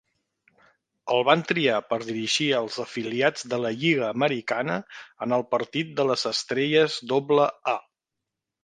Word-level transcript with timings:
El 1.15 1.25
van 1.27 1.43
triar 1.51 1.75
per 1.89 1.99
dirigir 2.07 2.47
als 2.61 2.79
afiliats 2.85 3.45
de 3.53 3.61
la 3.67 3.73
Lliga 3.85 4.09
Americana 4.15 4.79
en 5.27 5.39
el 5.39 5.47
partit 5.55 5.95
de 6.03 6.09
les 6.13 6.29
estrelles 6.35 7.01
doble-A. 7.15 7.81